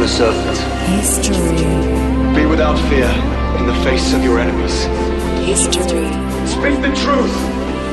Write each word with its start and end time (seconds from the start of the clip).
on 0.00 0.06
a 0.06 0.08
serpent. 0.08 0.58
History. 0.96 1.36
Be 2.34 2.46
without 2.46 2.78
fear 2.88 3.10
in 3.58 3.66
the 3.66 3.74
face 3.84 4.14
of 4.14 4.24
your 4.24 4.38
enemies. 4.38 4.84
History. 5.44 6.08
Speak 6.46 6.80
the 6.80 6.92
truth. 7.04 7.36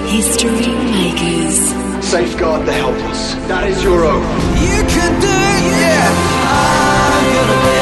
History 0.07 0.71
makers. 0.95 1.57
Safeguard 2.05 2.65
the 2.65 2.71
helpless. 2.71 3.35
That 3.49 3.67
is 3.67 3.83
your 3.83 4.05
oath. 4.05 4.23
You 4.55 4.79
can 4.87 5.11
do 5.19 5.27
it, 5.27 5.63
yeah. 5.83 6.07
I'm 6.47 7.25
gonna 7.35 7.76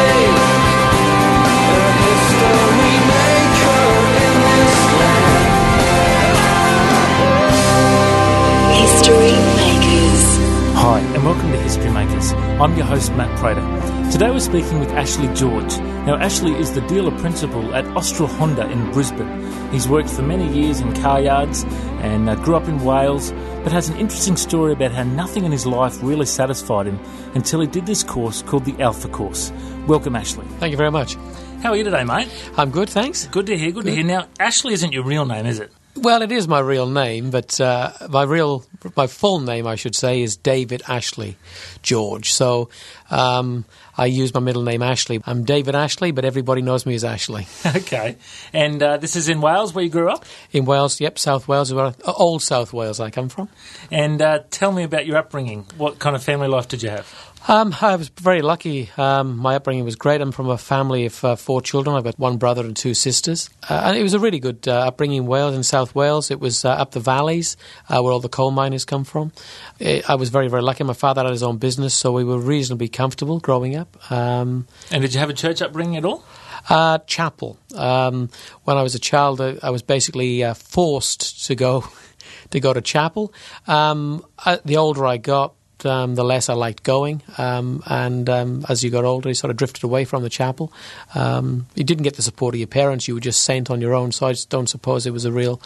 History 11.66 11.89
Makers. 11.89 12.32
I'm 12.61 12.77
your 12.77 12.86
host, 12.86 13.11
Matt 13.15 13.39
Prater. 13.39 14.11
Today 14.11 14.29
we're 14.29 14.39
speaking 14.39 14.79
with 14.79 14.92
Ashley 14.92 15.28
George. 15.33 15.75
Now, 16.05 16.15
Ashley 16.15 16.54
is 16.54 16.71
the 16.75 16.82
dealer 16.82 17.10
principal 17.18 17.74
at 17.74 17.83
Austral 17.97 18.28
Honda 18.28 18.69
in 18.69 18.91
Brisbane. 18.91 19.71
He's 19.71 19.89
worked 19.89 20.11
for 20.11 20.21
many 20.21 20.47
years 20.55 20.79
in 20.79 20.93
car 20.93 21.19
yards 21.19 21.64
and 22.04 22.29
uh, 22.29 22.36
grew 22.36 22.55
up 22.55 22.68
in 22.68 22.86
Wales, 22.86 23.32
but 23.64 23.71
has 23.71 23.89
an 23.89 23.97
interesting 23.97 24.38
story 24.38 24.74
about 24.74 24.91
how 24.91 25.01
nothing 25.01 25.43
in 25.43 25.51
his 25.51 25.65
life 25.65 25.97
really 26.04 26.28
satisfied 26.28 26.86
him 26.86 27.00
until 27.33 27.61
he 27.61 27.66
did 27.66 27.88
this 27.88 28.04
course 28.04 28.43
called 28.43 28.66
the 28.66 28.79
Alpha 28.79 29.07
Course. 29.07 29.52
Welcome, 29.88 30.16
Ashley. 30.16 30.46
Thank 30.60 30.69
you 30.69 30.77
very 30.77 30.91
much. 30.91 31.16
How 31.63 31.71
are 31.71 31.75
you 31.75 31.83
today, 31.83 32.03
mate? 32.03 32.30
I'm 32.58 32.69
good, 32.69 32.89
thanks. 32.91 33.25
Good 33.25 33.47
to 33.47 33.58
hear, 33.58 33.72
good, 33.72 33.86
to 33.86 33.91
hear. 33.91 34.03
Now, 34.03 34.27
Ashley 34.39 34.73
isn't 34.75 34.94
your 34.94 35.03
real 35.03 35.25
name, 35.25 35.47
is 35.47 35.59
it? 35.59 35.73
Well, 36.05 36.22
it 36.22 36.31
is 36.31 36.47
my 36.47 36.59
real 36.59 36.86
name, 36.86 37.31
but 37.31 37.59
uh, 37.59 37.91
my 38.11 38.22
real, 38.22 38.63
my 38.95 39.08
full 39.08 39.39
name, 39.39 39.66
I 39.66 39.73
should 39.73 39.95
say, 39.95 40.22
is 40.22 40.38
David 40.38 40.83
Ashley 40.88 41.36
George. 41.81 42.31
So 42.31 42.69
um, 43.09 43.66
I 43.97 44.08
use 44.08 44.33
my 44.33 44.39
middle 44.39 44.63
name 44.63 44.81
Ashley. 44.81 45.21
I'm 45.25 45.43
David 45.43 45.75
Ashley, 45.75 46.11
but 46.11 46.25
everybody 46.25 46.61
knows 46.61 46.85
me 46.85 46.95
as 46.95 47.03
Ashley. 47.03 47.47
okay. 47.65 48.17
And 48.53 48.81
uh, 48.81 48.97
this 48.97 49.15
is 49.15 49.29
in 49.29 49.41
Wales 49.41 49.73
where 49.73 49.83
you 49.83 49.89
grew 49.89 50.09
up? 50.09 50.25
In 50.52 50.65
Wales, 50.65 50.99
yep, 50.99 51.17
South 51.17 51.47
Wales, 51.47 51.69
is 51.69 51.73
where 51.73 51.85
I, 51.85 51.93
uh, 52.05 52.13
old 52.17 52.43
South 52.43 52.73
Wales 52.73 52.99
I 52.99 53.09
come 53.09 53.29
from. 53.29 53.49
And 53.91 54.21
uh, 54.21 54.39
tell 54.52 54.71
me 54.71 54.83
about 54.83 55.05
your 55.05 55.17
upbringing. 55.17 55.65
What 55.77 55.99
kind 55.99 56.15
of 56.15 56.23
family 56.23 56.47
life 56.47 56.67
did 56.67 56.83
you 56.83 56.89
have? 56.89 57.33
Um, 57.47 57.75
I 57.79 57.95
was 57.95 58.09
very 58.09 58.41
lucky. 58.41 58.89
Um, 58.97 59.37
my 59.37 59.55
upbringing 59.55 59.85
was 59.85 59.95
great. 59.95 60.19
I'm 60.19 60.31
from 60.31 60.49
a 60.49 60.57
family 60.57 61.05
of 61.05 61.23
uh, 61.23 61.35
four 61.35 61.61
children. 61.61 61.95
I've 61.95 62.03
got 62.03 62.17
one 62.17 62.37
brother 62.37 62.65
and 62.65 62.75
two 62.75 62.95
sisters. 62.95 63.52
Uh, 63.69 63.83
and 63.85 63.95
it 63.95 64.02
was 64.02 64.15
a 64.15 64.19
really 64.19 64.39
good 64.39 64.67
uh, 64.67 64.87
upbringing 64.87 65.17
in 65.17 65.25
Wales, 65.27 65.55
in 65.55 65.61
South 65.61 65.93
Wales. 65.93 66.31
It 66.31 66.39
was 66.39 66.65
uh, 66.65 66.71
up 66.71 66.91
the 66.91 66.99
valleys 66.99 67.55
uh, 67.87 68.02
where 68.02 68.11
all 68.11 68.19
the 68.19 68.30
coal 68.30 68.49
miners 68.49 68.83
come 68.83 69.03
from. 69.03 69.31
It, 69.77 70.09
I 70.09 70.15
was 70.15 70.30
very, 70.30 70.47
very 70.47 70.63
lucky. 70.63 70.83
My 70.85 70.93
father 70.93 71.21
had 71.21 71.30
his 71.30 71.43
own 71.43 71.57
business, 71.57 71.93
so 71.93 72.11
we 72.11 72.23
were 72.23 72.39
reasonably 72.39 72.87
comfortable 72.87 73.39
growing 73.39 73.75
up. 73.75 73.84
Um, 74.09 74.67
And 74.91 75.02
did 75.02 75.14
you 75.14 75.19
have 75.19 75.30
a 75.30 75.33
church 75.33 75.61
upbringing 75.61 75.97
at 75.97 76.05
all? 76.05 76.23
uh, 76.69 77.00
chapel. 77.00 77.58
Um, 77.75 78.30
when 78.64 78.77
I 78.77 78.81
was 78.83 78.95
a 78.95 79.00
child, 79.00 79.42
I, 79.42 79.58
I 79.61 79.69
was 79.69 79.81
basically 79.81 80.44
uh, 80.44 80.53
forced 80.53 81.45
to 81.47 81.55
go 81.55 81.83
to 82.52 82.59
go 82.59 82.73
to 82.73 82.81
chapel. 82.81 83.33
Um, 83.67 84.25
uh, 84.45 84.58
the 84.66 84.77
older 84.77 85.05
I 85.05 85.17
got, 85.17 85.55
um, 85.83 86.13
the 86.13 86.23
less 86.23 86.47
I 86.47 86.53
liked 86.53 86.83
going, 86.83 87.23
um, 87.39 87.81
and 87.87 88.29
um, 88.29 88.65
as 88.69 88.83
you 88.83 88.91
got 88.91 89.03
older, 89.03 89.29
you 89.29 89.35
sort 89.35 89.49
of 89.49 89.57
drifted 89.57 89.83
away 89.83 90.05
from 90.05 90.21
the 90.21 90.29
chapel. 90.29 90.71
Um, 91.15 91.65
you 91.73 91.83
didn't 91.83 92.03
get 92.03 92.15
the 92.15 92.21
support 92.21 92.53
of 92.53 92.59
your 92.59 92.67
parents; 92.67 93.07
you 93.07 93.15
were 93.15 93.19
just 93.19 93.43
sent 93.43 93.71
on 93.71 93.81
your 93.81 93.95
own. 93.95 94.11
So 94.11 94.27
I 94.27 94.33
just 94.33 94.49
don't 94.49 94.67
suppose 94.67 95.07
it 95.07 95.13
was 95.13 95.25
a 95.25 95.31
real, 95.31 95.59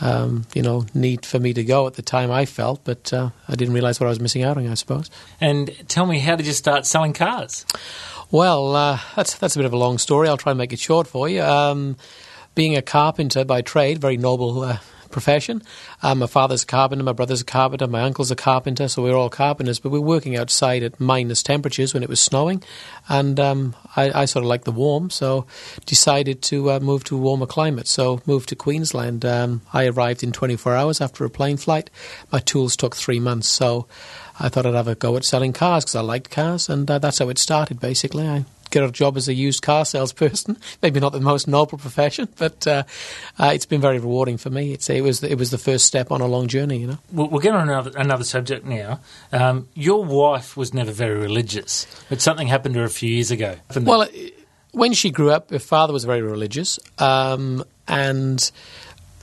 um, 0.00 0.46
you 0.54 0.62
know, 0.62 0.86
need 0.94 1.26
for 1.26 1.40
me 1.40 1.52
to 1.54 1.64
go 1.64 1.88
at 1.88 1.94
the 1.94 2.02
time. 2.02 2.30
I 2.30 2.44
felt, 2.44 2.84
but 2.84 3.12
uh, 3.12 3.30
I 3.48 3.56
didn't 3.56 3.74
realise 3.74 3.98
what 3.98 4.06
I 4.06 4.10
was 4.10 4.20
missing 4.20 4.44
out 4.44 4.56
on. 4.56 4.68
I 4.68 4.74
suppose. 4.74 5.10
And 5.40 5.74
tell 5.88 6.06
me, 6.06 6.20
how 6.20 6.36
did 6.36 6.46
you 6.46 6.52
start 6.52 6.86
selling 6.86 7.12
cars? 7.12 7.66
Well, 8.30 8.74
uh, 8.76 9.00
that's 9.16 9.34
that's 9.34 9.56
a 9.56 9.58
bit 9.58 9.66
of 9.66 9.72
a 9.72 9.78
long 9.78 9.98
story. 9.98 10.28
I'll 10.28 10.36
try 10.36 10.52
and 10.52 10.58
make 10.58 10.72
it 10.72 10.78
short 10.78 11.06
for 11.06 11.28
you. 11.28 11.42
Um, 11.42 11.96
being 12.54 12.76
a 12.76 12.82
carpenter 12.82 13.44
by 13.44 13.62
trade, 13.62 13.98
very 13.98 14.16
noble 14.16 14.62
uh, 14.62 14.78
profession. 15.14 15.62
Um, 16.02 16.18
my 16.18 16.26
father's 16.26 16.64
a 16.64 16.66
carpenter, 16.66 17.04
my 17.04 17.12
brother's 17.12 17.40
a 17.40 17.44
carpenter, 17.44 17.86
my 17.86 18.02
uncle's 18.02 18.30
a 18.30 18.36
carpenter, 18.36 18.88
so 18.88 19.00
we 19.00 19.10
we're 19.10 19.16
all 19.16 19.30
carpenters. 19.30 19.78
But 19.78 19.92
we're 19.92 20.00
working 20.00 20.36
outside 20.36 20.82
at 20.82 21.00
minus 21.00 21.42
temperatures 21.42 21.94
when 21.94 22.02
it 22.02 22.08
was 22.10 22.20
snowing, 22.20 22.62
and 23.08 23.40
um, 23.40 23.76
I, 23.96 24.22
I 24.22 24.24
sort 24.26 24.44
of 24.44 24.48
like 24.48 24.64
the 24.64 24.72
warm, 24.72 25.08
so 25.08 25.46
decided 25.86 26.42
to 26.42 26.72
uh, 26.72 26.80
move 26.80 27.04
to 27.04 27.16
a 27.16 27.20
warmer 27.20 27.46
climate. 27.46 27.86
So 27.86 28.20
moved 28.26 28.50
to 28.50 28.56
Queensland. 28.56 29.24
Um, 29.24 29.62
I 29.72 29.86
arrived 29.86 30.22
in 30.22 30.32
24 30.32 30.74
hours 30.74 31.00
after 31.00 31.24
a 31.24 31.30
plane 31.30 31.56
flight. 31.56 31.88
My 32.30 32.40
tools 32.40 32.76
took 32.76 32.94
three 32.94 33.20
months, 33.20 33.48
so 33.48 33.86
I 34.40 34.48
thought 34.48 34.66
I'd 34.66 34.74
have 34.74 34.88
a 34.88 34.96
go 34.96 35.16
at 35.16 35.24
selling 35.24 35.52
cars 35.52 35.84
because 35.84 35.96
I 35.96 36.00
liked 36.00 36.30
cars, 36.30 36.68
and 36.68 36.90
uh, 36.90 36.98
that's 36.98 37.20
how 37.20 37.28
it 37.28 37.38
started. 37.38 37.78
Basically, 37.78 38.26
I 38.26 38.44
get 38.74 38.88
a 38.88 38.92
job 38.92 39.16
as 39.16 39.28
a 39.28 39.34
used 39.34 39.62
car 39.62 39.84
salesperson. 39.84 40.58
Maybe 40.82 41.00
not 41.00 41.12
the 41.12 41.20
most 41.20 41.46
noble 41.46 41.78
profession, 41.78 42.28
but 42.36 42.66
uh, 42.66 42.82
uh, 43.38 43.52
it's 43.54 43.66
been 43.66 43.80
very 43.80 43.98
rewarding 43.98 44.36
for 44.36 44.50
me. 44.50 44.72
It's, 44.72 44.90
it 44.90 45.02
was 45.02 45.22
it 45.22 45.38
was 45.38 45.50
the 45.50 45.58
first 45.58 45.86
step 45.86 46.10
on 46.10 46.20
a 46.20 46.26
long 46.26 46.48
journey, 46.48 46.78
you 46.78 46.86
know. 46.88 46.98
We'll, 47.12 47.28
we'll 47.28 47.40
get 47.40 47.54
on 47.54 47.68
another, 47.68 47.92
another 47.96 48.24
subject 48.24 48.66
now. 48.66 49.00
Um, 49.32 49.68
your 49.74 50.04
wife 50.04 50.56
was 50.56 50.74
never 50.74 50.92
very 50.92 51.18
religious, 51.18 51.86
but 52.08 52.20
something 52.20 52.48
happened 52.48 52.74
to 52.74 52.80
her 52.80 52.86
a 52.86 52.90
few 52.90 53.10
years 53.10 53.30
ago. 53.30 53.56
Well, 53.80 54.02
uh, 54.02 54.08
when 54.72 54.92
she 54.92 55.10
grew 55.10 55.30
up, 55.30 55.50
her 55.50 55.58
father 55.58 55.92
was 55.92 56.04
very 56.04 56.22
religious, 56.22 56.78
um, 56.98 57.64
and 57.86 58.50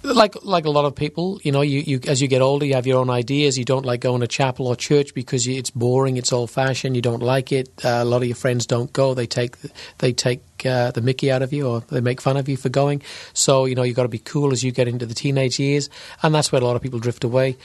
like 0.03 0.35
like 0.43 0.65
a 0.65 0.69
lot 0.69 0.85
of 0.85 0.95
people, 0.95 1.39
you 1.43 1.51
know, 1.51 1.61
you, 1.61 1.79
you 1.79 1.99
as 2.07 2.21
you 2.21 2.27
get 2.27 2.41
older, 2.41 2.65
you 2.65 2.73
have 2.73 2.87
your 2.87 2.99
own 2.99 3.09
ideas. 3.09 3.57
You 3.57 3.65
don't 3.65 3.85
like 3.85 4.01
going 4.01 4.21
to 4.21 4.27
chapel 4.27 4.67
or 4.67 4.75
church 4.75 5.13
because 5.13 5.45
you, 5.45 5.57
it's 5.57 5.69
boring, 5.69 6.17
it's 6.17 6.33
old 6.33 6.51
fashioned. 6.51 6.95
You 6.95 7.01
don't 7.01 7.21
like 7.21 7.51
it. 7.51 7.69
Uh, 7.83 7.99
a 8.01 8.05
lot 8.05 8.21
of 8.21 8.27
your 8.27 8.35
friends 8.35 8.65
don't 8.65 8.91
go. 8.93 9.13
They 9.13 9.27
take 9.27 9.57
they 9.99 10.13
take 10.13 10.41
uh, 10.65 10.91
the 10.91 11.01
Mickey 11.01 11.31
out 11.31 11.41
of 11.41 11.53
you, 11.53 11.67
or 11.67 11.81
they 11.81 12.01
make 12.01 12.21
fun 12.21 12.37
of 12.37 12.47
you 12.47 12.57
for 12.57 12.69
going. 12.69 13.01
So 13.33 13.65
you 13.65 13.75
know 13.75 13.83
you've 13.83 13.95
got 13.95 14.03
to 14.03 14.09
be 14.09 14.19
cool 14.19 14.51
as 14.51 14.63
you 14.63 14.71
get 14.71 14.87
into 14.87 15.05
the 15.05 15.13
teenage 15.13 15.59
years, 15.59 15.89
and 16.23 16.33
that's 16.33 16.51
where 16.51 16.61
a 16.61 16.65
lot 16.65 16.75
of 16.75 16.81
people 16.81 16.99
drift 16.99 17.23
away. 17.23 17.57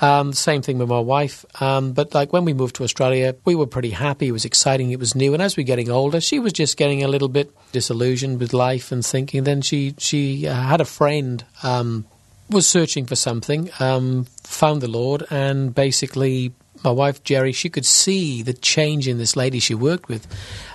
Um, 0.00 0.32
same 0.32 0.62
thing 0.62 0.78
with 0.78 0.88
my 0.88 1.00
wife. 1.00 1.44
Um, 1.60 1.92
but 1.92 2.14
like 2.14 2.32
when 2.32 2.44
we 2.44 2.52
moved 2.52 2.76
to 2.76 2.84
Australia, 2.84 3.34
we 3.44 3.54
were 3.54 3.66
pretty 3.66 3.90
happy. 3.90 4.28
It 4.28 4.32
was 4.32 4.44
exciting. 4.44 4.90
It 4.90 4.98
was 4.98 5.14
new. 5.14 5.34
And 5.34 5.42
as 5.42 5.56
we're 5.56 5.66
getting 5.66 5.90
older, 5.90 6.20
she 6.20 6.38
was 6.38 6.52
just 6.52 6.76
getting 6.76 7.02
a 7.02 7.08
little 7.08 7.28
bit 7.28 7.52
disillusioned 7.72 8.40
with 8.40 8.52
life 8.52 8.92
and 8.92 9.04
thinking. 9.04 9.44
Then 9.44 9.62
she 9.62 9.94
she 9.98 10.46
uh, 10.46 10.54
had 10.54 10.80
a 10.80 10.84
friend. 10.86 11.44
Um, 11.62 12.06
was 12.50 12.66
searching 12.66 13.06
for 13.06 13.14
something, 13.14 13.70
um, 13.78 14.24
found 14.42 14.80
the 14.80 14.88
Lord, 14.88 15.24
and 15.30 15.72
basically, 15.72 16.52
my 16.82 16.90
wife 16.90 17.22
Jerry, 17.24 17.52
she 17.52 17.68
could 17.68 17.86
see 17.86 18.42
the 18.42 18.52
change 18.52 19.06
in 19.06 19.18
this 19.18 19.36
lady 19.36 19.58
she 19.58 19.74
worked 19.74 20.08
with, 20.08 20.26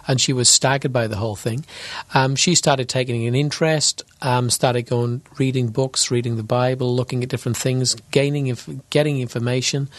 and 0.07 0.21
she 0.21 0.33
was 0.33 0.49
staggered 0.49 0.93
by 0.93 1.07
the 1.07 1.15
whole 1.15 1.35
thing. 1.35 1.65
Um, 2.13 2.35
she 2.35 2.55
started 2.55 2.89
taking 2.89 3.27
an 3.27 3.35
interest, 3.35 4.03
um, 4.21 4.49
started 4.49 4.83
going, 4.83 5.21
reading 5.37 5.67
books, 5.69 6.11
reading 6.11 6.35
the 6.35 6.43
Bible, 6.43 6.95
looking 6.95 7.23
at 7.23 7.29
different 7.29 7.57
things, 7.57 7.95
gaining, 8.11 8.47
inf- 8.47 8.69
getting 8.89 9.19
information, 9.19 9.89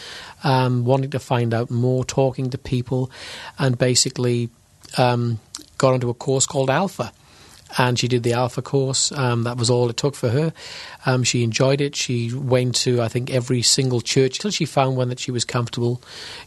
um, 0.43 0.85
wanting 0.85 1.11
to 1.11 1.19
find 1.19 1.53
out 1.53 1.69
more, 1.69 2.05
talking 2.05 2.49
to 2.51 2.57
people, 2.57 3.11
and 3.59 3.77
basically 3.77 4.49
um, 4.97 5.39
got 5.77 5.93
onto 5.93 6.09
a 6.09 6.13
course 6.13 6.45
called 6.45 6.69
Alpha 6.69 7.11
and 7.77 7.97
she 7.97 8.07
did 8.07 8.23
the 8.23 8.33
Alpha 8.33 8.61
course. 8.61 9.11
Um, 9.11 9.43
that 9.43 9.57
was 9.57 9.69
all 9.69 9.89
it 9.89 9.97
took 9.97 10.15
for 10.15 10.29
her. 10.29 10.53
Um, 11.05 11.23
she 11.23 11.43
enjoyed 11.43 11.81
it. 11.81 11.95
She 11.95 12.33
went 12.33 12.75
to 12.77 13.01
I 13.01 13.07
think 13.07 13.31
every 13.31 13.61
single 13.61 14.01
church 14.01 14.39
till 14.39 14.51
she 14.51 14.65
found 14.65 14.97
one 14.97 15.09
that 15.09 15.19
she 15.19 15.31
was 15.31 15.45
comfortable, 15.45 16.01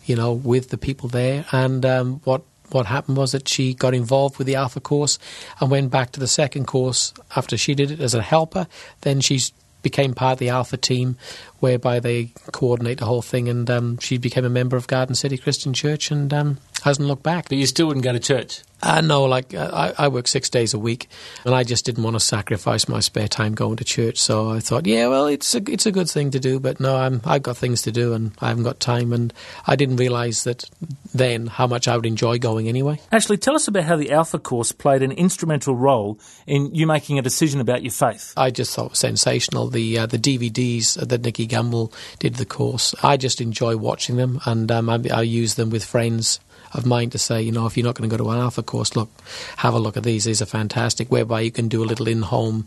you 0.04 0.16
know, 0.16 0.32
with 0.32 0.70
the 0.70 0.78
people 0.78 1.08
there. 1.08 1.44
And 1.52 1.84
um, 1.84 2.20
what 2.24 2.42
what 2.70 2.86
happened 2.86 3.16
was 3.16 3.32
that 3.32 3.48
she 3.48 3.74
got 3.74 3.94
involved 3.94 4.38
with 4.38 4.46
the 4.46 4.54
Alpha 4.54 4.80
course 4.80 5.18
and 5.60 5.70
went 5.70 5.90
back 5.90 6.12
to 6.12 6.20
the 6.20 6.28
second 6.28 6.66
course 6.66 7.12
after 7.34 7.56
she 7.56 7.74
did 7.74 7.90
it 7.90 8.00
as 8.00 8.14
a 8.14 8.22
helper. 8.22 8.66
Then 9.00 9.20
she's 9.20 9.52
became 9.82 10.14
part 10.14 10.34
of 10.34 10.38
the 10.38 10.50
Alpha 10.50 10.76
team, 10.76 11.16
whereby 11.60 12.00
they 12.00 12.32
coordinate 12.52 12.98
the 12.98 13.06
whole 13.06 13.22
thing. 13.22 13.48
And 13.48 13.68
um, 13.70 13.98
she 13.98 14.18
became 14.18 14.44
a 14.44 14.50
member 14.50 14.76
of 14.76 14.86
Garden 14.86 15.14
City 15.14 15.38
Christian 15.38 15.72
Church 15.72 16.10
and 16.10 16.32
um, 16.32 16.58
hasn't 16.80 17.06
looked 17.06 17.22
back. 17.22 17.48
But 17.48 17.58
you 17.58 17.66
still 17.66 17.86
wouldn't 17.86 18.04
go 18.04 18.12
to 18.12 18.20
church? 18.20 18.62
Uh, 18.82 19.00
no, 19.02 19.24
like 19.24 19.52
uh, 19.52 19.70
I, 19.98 20.04
I 20.04 20.08
work 20.08 20.26
six 20.26 20.48
days 20.48 20.72
a 20.72 20.78
week, 20.78 21.08
and 21.44 21.54
I 21.54 21.64
just 21.64 21.84
didn't 21.84 22.02
want 22.02 22.14
to 22.16 22.20
sacrifice 22.20 22.88
my 22.88 23.00
spare 23.00 23.28
time 23.28 23.54
going 23.54 23.76
to 23.76 23.84
church. 23.84 24.18
So 24.18 24.50
I 24.50 24.60
thought, 24.60 24.86
yeah, 24.86 25.08
well, 25.08 25.26
it's 25.26 25.54
a 25.54 25.62
it's 25.70 25.84
a 25.84 25.92
good 25.92 26.08
thing 26.08 26.30
to 26.30 26.40
do, 26.40 26.58
but 26.58 26.80
no, 26.80 26.96
I'm 26.96 27.20
I've 27.24 27.42
got 27.42 27.58
things 27.58 27.82
to 27.82 27.92
do, 27.92 28.14
and 28.14 28.32
I 28.40 28.48
haven't 28.48 28.64
got 28.64 28.80
time. 28.80 29.12
And 29.12 29.34
I 29.66 29.76
didn't 29.76 29.96
realise 29.96 30.44
that 30.44 30.64
then 31.12 31.46
how 31.46 31.66
much 31.66 31.88
I 31.88 31.96
would 31.96 32.06
enjoy 32.06 32.38
going 32.38 32.68
anyway. 32.68 33.00
Ashley, 33.12 33.36
tell 33.36 33.54
us 33.54 33.68
about 33.68 33.84
how 33.84 33.96
the 33.96 34.12
Alpha 34.12 34.38
course 34.38 34.72
played 34.72 35.02
an 35.02 35.12
instrumental 35.12 35.74
role 35.74 36.18
in 36.46 36.74
you 36.74 36.86
making 36.86 37.18
a 37.18 37.22
decision 37.22 37.60
about 37.60 37.82
your 37.82 37.92
faith. 37.92 38.32
I 38.36 38.50
just 38.50 38.74
thought 38.74 38.86
it 38.86 38.90
was 38.92 38.98
sensational. 38.98 39.68
The 39.68 39.98
uh, 39.98 40.06
the 40.06 40.18
DVDs 40.18 41.06
that 41.06 41.20
Nicky 41.20 41.46
Gumbel 41.46 41.92
did 42.18 42.36
the 42.36 42.46
course, 42.46 42.94
I 43.02 43.18
just 43.18 43.42
enjoy 43.42 43.76
watching 43.76 44.16
them, 44.16 44.40
and 44.46 44.72
um, 44.72 44.88
I, 44.88 45.00
I 45.12 45.22
use 45.22 45.56
them 45.56 45.68
with 45.68 45.84
friends 45.84 46.40
of 46.72 46.86
mine 46.86 47.10
to 47.10 47.18
say, 47.18 47.42
you 47.42 47.52
know, 47.52 47.66
if 47.66 47.76
you're 47.76 47.84
not 47.84 47.94
going 47.94 48.08
to 48.08 48.16
go 48.16 48.22
to 48.22 48.30
an 48.30 48.38
alpha 48.38 48.62
course, 48.62 48.96
look, 48.96 49.10
have 49.58 49.74
a 49.74 49.78
look 49.78 49.96
at 49.96 50.04
these. 50.04 50.24
These 50.24 50.42
are 50.42 50.46
fantastic, 50.46 51.10
whereby 51.10 51.40
you 51.40 51.50
can 51.50 51.68
do 51.68 51.82
a 51.82 51.86
little 51.86 52.08
in-home 52.08 52.66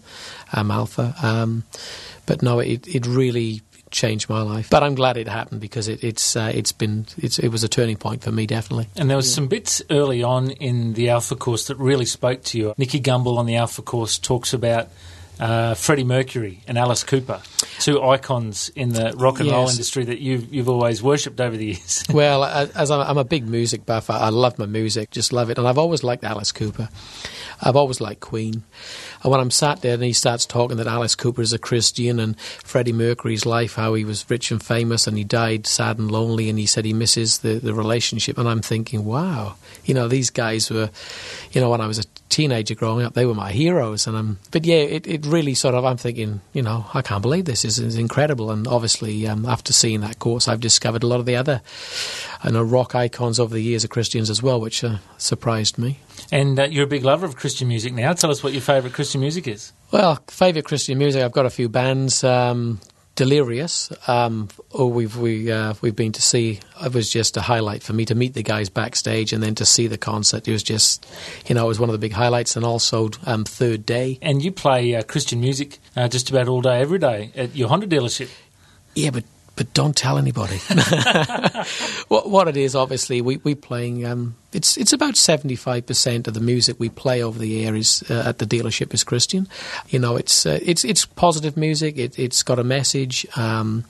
um, 0.53 0.71
alpha. 0.71 1.15
Um, 1.21 1.63
but 2.25 2.41
no, 2.41 2.59
it, 2.59 2.87
it 2.87 3.05
really 3.05 3.61
changed 3.93 4.27
my 4.27 4.41
life. 4.41 4.69
But 4.69 4.83
I'm 4.83 4.95
glad 4.95 5.17
it 5.17 5.27
happened 5.27 5.61
because 5.61 5.87
it, 5.87 6.03
it's 6.03 6.35
uh, 6.35 6.51
it's 6.53 6.71
been 6.71 7.05
it's, 7.17 7.39
it 7.39 7.49
was 7.49 7.63
a 7.63 7.69
turning 7.69 7.95
point 7.95 8.23
for 8.23 8.31
me 8.31 8.45
definitely. 8.45 8.87
And 8.97 9.09
there 9.09 9.17
was 9.17 9.33
some 9.33 9.47
bits 9.47 9.81
early 9.89 10.23
on 10.23 10.49
in 10.49 10.93
the 10.93 11.09
Alpha 11.09 11.35
course 11.35 11.67
that 11.67 11.77
really 11.77 12.05
spoke 12.05 12.43
to 12.45 12.57
you. 12.57 12.73
Nicky 12.77 12.99
Gumbel 12.99 13.37
on 13.37 13.45
the 13.45 13.55
Alpha 13.55 13.81
course 13.81 14.17
talks 14.17 14.51
about 14.53 14.89
uh, 15.39 15.73
Freddie 15.73 16.03
Mercury 16.03 16.61
and 16.67 16.77
Alice 16.77 17.03
Cooper, 17.03 17.41
two 17.79 18.01
icons 18.01 18.69
in 18.75 18.89
the 18.89 19.13
rock 19.17 19.39
and 19.39 19.49
roll 19.49 19.69
industry 19.69 20.05
that 20.05 20.19
you've, 20.19 20.53
you've 20.53 20.69
always 20.69 21.01
worshipped 21.01 21.41
over 21.41 21.57
the 21.57 21.65
years. 21.65 22.03
well, 22.13 22.43
as 22.43 22.91
I'm, 22.91 23.17
a 23.17 23.23
big 23.23 23.47
music 23.47 23.85
buff, 23.85 24.09
I, 24.09 24.19
I 24.19 24.29
love 24.29 24.59
my 24.59 24.65
music, 24.65 25.11
just 25.11 25.33
love 25.33 25.49
it, 25.49 25.57
and 25.57 25.67
I've 25.67 25.77
always 25.77 26.03
liked 26.03 26.23
Alice 26.23 26.51
Cooper. 26.51 26.89
I've 27.61 27.75
always 27.75 28.01
liked 28.01 28.19
Queen. 28.19 28.63
And 29.23 29.31
when 29.31 29.39
I'm 29.39 29.51
sat 29.51 29.81
there 29.81 29.93
and 29.93 30.03
he 30.03 30.13
starts 30.13 30.45
talking 30.45 30.77
that 30.77 30.87
Alice 30.87 31.15
Cooper 31.15 31.41
is 31.41 31.53
a 31.53 31.59
Christian 31.59 32.19
and 32.19 32.39
Freddie 32.39 32.93
Mercury's 32.93 33.45
life, 33.45 33.75
how 33.75 33.93
he 33.93 34.03
was 34.03 34.29
rich 34.29 34.51
and 34.51 34.61
famous 34.61 35.07
and 35.07 35.17
he 35.17 35.23
died 35.23 35.65
sad 35.65 35.97
and 35.97 36.11
lonely, 36.11 36.49
and 36.49 36.59
he 36.59 36.65
said 36.65 36.85
he 36.85 36.93
misses 36.93 37.39
the, 37.39 37.55
the 37.55 37.73
relationship, 37.73 38.37
and 38.37 38.49
I'm 38.49 38.61
thinking, 38.61 39.05
wow, 39.05 39.55
you 39.85 39.93
know, 39.93 40.07
these 40.07 40.29
guys 40.29 40.69
were, 40.69 40.89
you 41.51 41.61
know, 41.61 41.69
when 41.69 41.81
I 41.81 41.87
was 41.87 41.99
a 41.99 42.03
teenager 42.33 42.75
growing 42.75 43.05
up, 43.05 43.13
they 43.13 43.25
were 43.25 43.35
my 43.35 43.51
heroes, 43.51 44.07
and 44.07 44.17
I'm. 44.17 44.39
But 44.51 44.65
yeah, 44.65 44.77
it, 44.97 45.07
it 45.07 45.25
really 45.25 45.53
sort 45.53 45.75
of, 45.75 45.85
I'm 45.85 45.97
thinking, 45.97 46.41
you 46.51 46.61
know, 46.61 46.85
I 46.93 47.01
can't 47.01 47.21
believe 47.21 47.45
this 47.45 47.63
is, 47.63 47.79
is 47.79 47.95
incredible, 47.95 48.51
and 48.51 48.67
obviously 48.67 49.27
um, 49.27 49.45
after 49.45 49.71
seeing 49.73 50.01
that 50.01 50.19
course, 50.19 50.47
I've 50.47 50.59
discovered 50.59 51.03
a 51.03 51.07
lot 51.07 51.19
of 51.19 51.25
the 51.25 51.35
other, 51.35 51.61
I 52.43 52.49
know 52.51 52.63
rock 52.63 52.95
icons 52.95 53.39
over 53.39 53.53
the 53.53 53.61
years 53.63 53.83
of 53.83 53.89
Christians 53.89 54.29
as 54.29 54.41
well, 54.41 54.59
which 54.59 54.83
uh, 54.83 54.97
surprised 55.17 55.77
me. 55.77 55.99
and 56.31 56.59
uh, 56.59 56.63
you're 56.63 56.85
a 56.85 56.87
big 56.87 57.03
lover 57.03 57.25
of 57.25 57.35
Christian 57.35 57.67
music 57.67 57.93
now. 57.93 58.13
Tell 58.13 58.31
us 58.31 58.43
what 58.43 58.53
your 58.53 58.61
favourite 58.61 58.93
Christian 58.93 59.21
music 59.21 59.47
is. 59.47 59.71
Well, 59.91 60.15
favourite 60.27 60.65
Christian 60.65 60.97
music, 60.97 61.21
I've 61.23 61.31
got 61.31 61.45
a 61.45 61.49
few 61.51 61.69
bands. 61.69 62.23
Um, 62.23 62.79
Delirious, 63.15 63.91
um, 64.07 64.49
oh, 64.71 64.87
we've 64.87 65.15
we 65.15 65.51
uh, 65.51 65.75
we've 65.81 65.95
been 65.95 66.13
to 66.13 66.21
see. 66.21 66.59
It 66.83 66.93
was 66.95 67.11
just 67.11 67.37
a 67.37 67.41
highlight 67.41 67.83
for 67.83 67.93
me 67.93 68.05
to 68.05 68.15
meet 68.15 68.33
the 68.33 68.41
guys 68.41 68.69
backstage 68.69 69.33
and 69.33 69.43
then 69.43 69.53
to 69.55 69.65
see 69.65 69.85
the 69.85 69.99
concert. 69.99 70.47
It 70.47 70.51
was 70.51 70.63
just, 70.63 71.05
you 71.45 71.53
know, 71.53 71.65
it 71.65 71.67
was 71.67 71.79
one 71.79 71.89
of 71.89 71.93
the 71.93 71.99
big 71.99 72.13
highlights. 72.13 72.55
And 72.55 72.65
also 72.65 73.11
um, 73.27 73.43
Third 73.43 73.85
Day. 73.85 74.17
And 74.19 74.43
you 74.43 74.51
play 74.51 74.95
uh, 74.95 75.03
Christian 75.03 75.41
music 75.41 75.77
uh, 75.95 76.07
just 76.07 76.31
about 76.31 76.47
all 76.47 76.61
day, 76.61 76.81
every 76.81 76.97
day 76.97 77.31
at 77.35 77.55
your 77.55 77.69
Honda 77.69 77.85
dealership. 77.85 78.31
Yeah, 78.95 79.11
but 79.11 79.25
but 79.55 79.73
don't 79.73 79.95
tell 79.95 80.17
anybody. 80.17 80.57
what 82.07 82.29
what 82.29 82.47
it 82.47 82.57
is, 82.57 82.75
obviously, 82.75 83.21
we 83.21 83.37
we 83.37 83.53
playing. 83.55 84.05
Um, 84.05 84.35
it's 84.51 84.77
it's 84.77 84.93
about 84.93 85.15
seventy 85.15 85.55
five 85.55 85.85
percent 85.85 86.27
of 86.27 86.33
the 86.33 86.39
music 86.39 86.77
we 86.79 86.89
play 86.89 87.21
over 87.21 87.37
the 87.37 87.65
air 87.65 87.75
is 87.75 88.03
uh, 88.09 88.23
at 88.25 88.39
the 88.39 88.45
dealership 88.45 88.93
is 88.93 89.03
Christian. 89.03 89.47
You 89.89 89.99
know, 89.99 90.15
it's 90.15 90.45
uh, 90.45 90.59
it's 90.61 90.83
it's 90.83 91.05
positive 91.05 91.55
music. 91.55 91.97
It, 91.97 92.17
it's 92.17 92.41
got 92.41 92.59
a 92.59 92.63
message. 92.63 93.27
Um, 93.37 93.85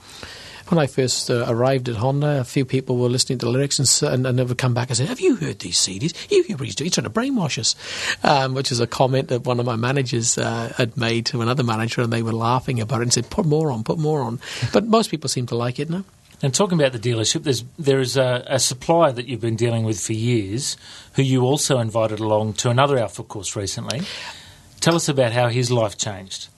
when 0.67 0.79
I 0.79 0.87
first 0.87 1.29
uh, 1.29 1.45
arrived 1.47 1.89
at 1.89 1.95
Honda, 1.95 2.39
a 2.39 2.43
few 2.43 2.65
people 2.65 2.97
were 2.97 3.09
listening 3.09 3.37
to 3.39 3.45
the 3.45 3.51
lyrics 3.51 3.79
and, 3.79 4.13
and, 4.13 4.25
and 4.25 4.39
they 4.39 4.43
would 4.43 4.57
come 4.57 4.73
back 4.73 4.89
and 4.89 4.97
say, 4.97 5.05
"Have 5.05 5.19
you 5.19 5.35
heard 5.35 5.59
these 5.59 5.77
CDs? 5.77 6.13
You 6.31 6.43
hear 6.43 6.57
what 6.57 6.65
he's 6.65 6.75
doing? 6.75 6.85
He's 6.85 6.93
trying 6.93 7.03
to 7.03 7.09
brainwash 7.09 7.57
us," 7.57 7.75
um, 8.23 8.53
which 8.53 8.71
is 8.71 8.79
a 8.79 8.87
comment 8.87 9.27
that 9.29 9.43
one 9.43 9.59
of 9.59 9.65
my 9.65 9.75
managers 9.75 10.37
uh, 10.37 10.73
had 10.77 10.97
made 10.97 11.25
to 11.27 11.41
another 11.41 11.63
manager, 11.63 12.01
and 12.01 12.11
they 12.13 12.23
were 12.23 12.33
laughing 12.33 12.79
about 12.79 12.99
it 12.99 13.03
and 13.03 13.13
said, 13.13 13.29
"Put 13.29 13.45
more 13.45 13.71
on, 13.71 13.83
put 13.83 13.99
more 13.99 14.21
on." 14.21 14.39
But 14.73 14.87
most 14.87 15.11
people 15.11 15.29
seem 15.29 15.45
to 15.47 15.55
like 15.55 15.79
it 15.79 15.89
now. 15.89 16.03
And 16.41 16.53
talking 16.53 16.79
about 16.79 16.93
the 16.93 16.99
dealership, 16.99 17.43
there's 17.43 17.63
there 17.77 17.99
is 17.99 18.17
a, 18.17 18.43
a 18.47 18.59
supplier 18.59 19.11
that 19.11 19.27
you've 19.27 19.41
been 19.41 19.55
dealing 19.55 19.83
with 19.83 19.99
for 19.99 20.13
years, 20.13 20.77
who 21.13 21.21
you 21.21 21.43
also 21.43 21.79
invited 21.79 22.19
along 22.19 22.53
to 22.53 22.69
another 22.69 22.97
Alpha 22.97 23.23
course 23.23 23.55
recently. 23.55 24.01
Tell 24.79 24.95
us 24.95 25.07
about 25.07 25.31
how 25.31 25.47
his 25.47 25.71
life 25.71 25.97
changed. 25.97 26.49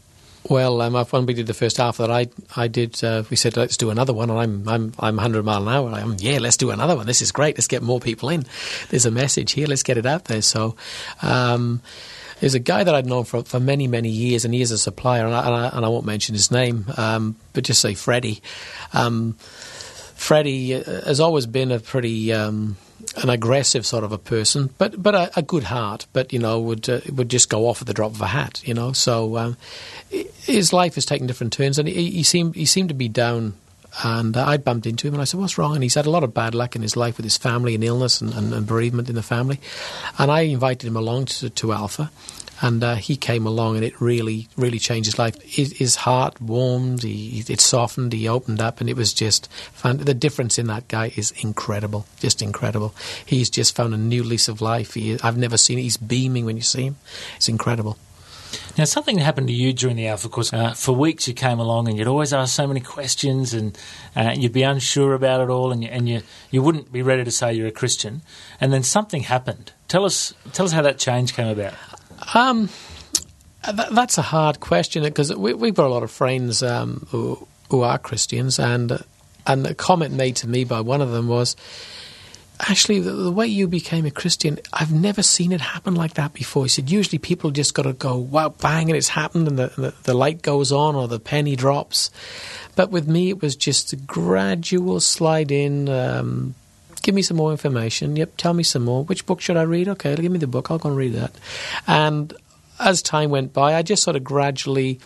Well, 0.47 0.81
um, 0.81 0.93
when 0.93 1.25
we 1.25 1.33
did 1.33 1.47
the 1.47 1.55
first 1.55 1.77
half 1.77 1.99
of 1.99 2.07
that 2.07 2.13
I 2.13 2.27
I 2.55 2.67
did, 2.67 3.03
uh, 3.03 3.23
we 3.29 3.35
said 3.35 3.57
let's 3.57 3.77
do 3.77 3.89
another 3.89 4.13
one, 4.13 4.29
and 4.29 4.39
I'm 4.39 4.69
I'm 4.69 4.93
I'm 4.99 5.15
100 5.15 5.43
mile 5.43 5.63
an 5.63 5.67
hour. 5.67 5.89
I'm 5.89 6.15
yeah, 6.19 6.37
let's 6.39 6.57
do 6.57 6.69
another 6.71 6.95
one. 6.95 7.07
This 7.07 7.21
is 7.21 7.31
great. 7.31 7.57
Let's 7.57 7.67
get 7.67 7.81
more 7.81 7.99
people 7.99 8.29
in. 8.29 8.45
There's 8.89 9.05
a 9.05 9.11
message 9.11 9.53
here. 9.53 9.67
Let's 9.67 9.83
get 9.83 9.97
it 9.97 10.05
out 10.05 10.25
there. 10.25 10.41
So. 10.41 10.75
Um, 11.21 11.81
there's 12.41 12.53
a 12.53 12.59
guy 12.59 12.83
that 12.83 12.93
I'd 12.93 13.05
known 13.05 13.23
for, 13.23 13.43
for 13.43 13.61
many, 13.61 13.87
many 13.87 14.09
years, 14.09 14.43
and 14.43 14.53
he 14.53 14.61
is 14.61 14.69
a 14.69 14.77
supplier, 14.77 15.25
and 15.25 15.33
I, 15.33 15.45
and 15.45 15.55
I, 15.55 15.69
and 15.69 15.85
I 15.85 15.87
won't 15.87 16.05
mention 16.05 16.35
his 16.35 16.51
name, 16.51 16.83
um, 16.97 17.37
but 17.53 17.63
just 17.63 17.79
say 17.79 17.93
Freddie. 17.93 18.41
Um, 18.91 19.37
Freddie 20.15 20.75
uh, 20.75 20.83
has 21.05 21.21
always 21.21 21.45
been 21.45 21.71
a 21.71 21.79
pretty 21.79 22.33
um, 22.33 22.75
an 23.17 23.29
aggressive 23.29 23.85
sort 23.85 24.03
of 24.03 24.11
a 24.11 24.17
person, 24.17 24.69
but 24.77 25.01
but 25.01 25.15
a, 25.15 25.39
a 25.39 25.41
good 25.41 25.63
heart. 25.63 26.05
But 26.13 26.33
you 26.33 26.39
know, 26.39 26.59
would 26.59 26.89
uh, 26.89 27.01
would 27.11 27.29
just 27.29 27.49
go 27.49 27.67
off 27.67 27.81
at 27.81 27.87
the 27.87 27.93
drop 27.93 28.11
of 28.11 28.21
a 28.21 28.27
hat. 28.27 28.61
You 28.65 28.73
know, 28.73 28.91
so 28.93 29.37
um, 29.37 29.57
his 30.09 30.73
life 30.73 30.95
has 30.95 31.05
taken 31.05 31.27
different 31.27 31.53
turns, 31.53 31.79
and 31.79 31.87
he, 31.87 32.11
he 32.11 32.23
seemed 32.23 32.55
he 32.55 32.65
seemed 32.65 32.89
to 32.89 32.95
be 32.95 33.09
down. 33.09 33.55
And 34.03 34.35
I 34.35 34.57
bumped 34.57 34.85
into 34.87 35.07
him, 35.07 35.13
and 35.13 35.21
I 35.21 35.23
said, 35.23 35.39
"What's 35.39 35.57
wrong?" 35.57 35.73
And 35.75 35.81
he's 35.81 35.95
had 35.95 36.05
a 36.05 36.09
lot 36.09 36.23
of 36.23 36.33
bad 36.33 36.53
luck 36.53 36.75
in 36.75 36.81
his 36.81 36.97
life 36.97 37.15
with 37.15 37.23
his 37.23 37.37
family 37.37 37.75
and 37.75 37.83
illness 37.83 38.19
and, 38.19 38.33
and, 38.33 38.53
and 38.53 38.67
bereavement 38.67 39.07
in 39.07 39.15
the 39.15 39.23
family. 39.23 39.61
And 40.19 40.29
I 40.29 40.41
invited 40.41 40.85
him 40.85 40.97
along 40.97 41.25
to, 41.25 41.49
to 41.49 41.71
Alpha, 41.71 42.11
and 42.61 42.83
uh, 42.83 42.95
he 42.95 43.17
came 43.17 43.45
along, 43.45 43.75
and 43.75 43.85
it 43.85 43.99
really, 43.99 44.47
really 44.55 44.79
changed 44.79 45.07
his 45.07 45.19
life. 45.19 45.41
His, 45.41 45.73
his 45.73 45.95
heart 45.97 46.41
warmed, 46.41 47.03
he, 47.03 47.43
it 47.47 47.59
softened, 47.59 48.13
he 48.13 48.27
opened 48.27 48.61
up, 48.61 48.79
and 48.79 48.89
it 48.89 48.95
was 48.95 49.13
just 49.13 49.51
fun. 49.51 49.97
The 49.97 50.13
difference 50.13 50.57
in 50.57 50.67
that 50.67 50.87
guy 50.87 51.11
is 51.15 51.31
incredible, 51.31 52.05
just 52.19 52.41
incredible. 52.41 52.93
He's 53.25 53.49
just 53.49 53.75
found 53.75 53.93
a 53.93 53.97
new 53.97 54.23
lease 54.23 54.47
of 54.47 54.61
life. 54.61 54.93
He, 54.93 55.19
I've 55.21 55.37
never 55.37 55.57
seen 55.57 55.79
it. 55.79 55.83
He's 55.83 55.97
beaming 55.97 56.45
when 56.45 56.55
you 56.55 56.63
see 56.63 56.83
him. 56.83 56.95
It's 57.35 57.49
incredible. 57.49 57.97
Now, 58.77 58.85
something 58.85 59.17
happened 59.17 59.47
to 59.47 59.53
you 59.53 59.73
during 59.73 59.95
the 59.95 60.07
Alpha 60.07 60.29
course. 60.29 60.51
Uh, 60.53 60.73
for 60.73 60.93
weeks, 60.93 61.27
you 61.27 61.33
came 61.33 61.59
along 61.59 61.87
and 61.87 61.97
you'd 61.97 62.07
always 62.07 62.33
ask 62.33 62.53
so 62.55 62.67
many 62.67 62.79
questions, 62.79 63.53
and 63.53 63.77
uh, 64.15 64.33
you'd 64.35 64.53
be 64.53 64.63
unsure 64.63 65.13
about 65.13 65.41
it 65.41 65.49
all, 65.49 65.71
and 65.71 65.83
you, 65.83 65.89
and 65.89 66.09
you 66.09 66.21
you 66.51 66.61
wouldn't 66.61 66.91
be 66.91 67.01
ready 67.01 67.23
to 67.23 67.31
say 67.31 67.53
you're 67.53 67.67
a 67.67 67.71
Christian. 67.71 68.21
And 68.59 68.71
then 68.71 68.83
something 68.83 69.23
happened. 69.23 69.71
Tell 69.87 70.05
us 70.05 70.33
tell 70.53 70.65
us 70.65 70.71
how 70.71 70.81
that 70.81 70.99
change 70.99 71.33
came 71.33 71.47
about. 71.47 71.73
Um, 72.33 72.69
th- 73.63 73.89
that's 73.91 74.17
a 74.17 74.23
hard 74.23 74.59
question 74.59 75.03
because 75.03 75.33
we, 75.35 75.53
we've 75.53 75.75
got 75.75 75.87
a 75.87 75.93
lot 75.93 76.03
of 76.03 76.11
friends 76.11 76.63
um, 76.63 77.07
who, 77.09 77.47
who 77.69 77.81
are 77.81 77.97
Christians, 77.97 78.59
and 78.59 79.03
and 79.47 79.67
a 79.67 79.75
comment 79.75 80.13
made 80.13 80.37
to 80.37 80.47
me 80.47 80.63
by 80.63 80.81
one 80.81 81.01
of 81.01 81.11
them 81.11 81.27
was, 81.27 81.55
actually, 82.59 82.99
the, 82.99 83.11
the 83.11 83.31
way 83.31 83.45
you 83.45 83.67
became 83.67 84.05
a 84.05 84.11
Christian, 84.11 84.57
I've 84.73 84.91
never 84.91 85.21
seen 85.21 85.51
it 85.51 85.61
happen 85.61 85.93
like 85.93 86.15
that 86.15 86.33
before. 86.33 86.63
He 86.63 86.69
said, 86.69 86.89
usually 86.89 87.19
people 87.19 87.51
just 87.51 87.75
got 87.75 87.83
to 87.83 87.93
go, 87.93 88.17
wow, 88.17 88.49
bang, 88.49 88.89
and 88.89 88.97
it's 88.97 89.09
happened, 89.09 89.47
and 89.47 89.59
the, 89.59 89.67
the, 89.77 89.93
the 90.03 90.13
light 90.15 90.41
goes 90.41 90.71
on 90.71 90.95
or 90.95 91.07
the 91.07 91.19
penny 91.19 91.55
drops. 91.55 92.09
But 92.75 92.89
with 92.89 93.07
me, 93.07 93.29
it 93.29 93.41
was 93.41 93.55
just 93.55 93.93
a 93.93 93.97
gradual 93.97 94.99
slide 94.99 95.51
in. 95.51 95.89
Um, 95.89 96.55
give 97.05 97.13
me 97.13 97.21
some 97.21 97.37
more 97.37 97.51
information. 97.51 98.15
Yep, 98.15 98.31
tell 98.35 98.55
me 98.55 98.63
some 98.63 98.83
more. 98.83 99.03
Which 99.03 99.27
book 99.27 99.39
should 99.39 99.57
I 99.57 99.61
read? 99.61 99.87
Okay, 99.87 100.15
give 100.15 100.31
me 100.31 100.39
the 100.39 100.47
book. 100.47 100.71
I'll 100.71 100.79
go 100.79 100.89
and 100.89 100.97
read 100.97 101.13
that. 101.13 101.31
And 101.85 102.33
as 102.79 103.03
time 103.03 103.29
went 103.29 103.53
by, 103.53 103.75
I 103.75 103.83
just 103.83 104.01
sort 104.01 104.15
of 104.15 104.23
gradually, 104.23 104.99